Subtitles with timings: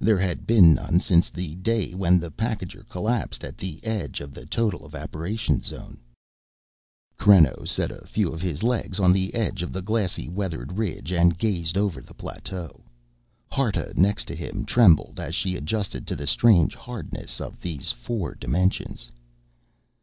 [0.00, 4.34] There had been none since the day when the packager collapsed, at the edge of
[4.34, 5.96] the total evaporation zone.
[7.18, 11.10] Creno set a few of his legs on the edge of the glassy, weathered ridge
[11.10, 12.82] and gazed over the plateau.
[13.50, 18.34] Harta, next to him, trembled as she adjusted to the strange hardness of these four
[18.34, 19.10] dimensions.